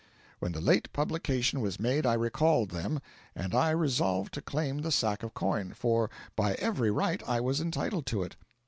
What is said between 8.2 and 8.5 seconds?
it.